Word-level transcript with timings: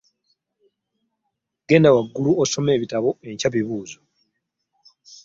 Genda 1.67 1.89
waggulu 1.95 2.31
osome 2.43 2.71
ebitabo 2.77 3.09
enkya 3.29 3.49
bibuuzo. 3.53 3.99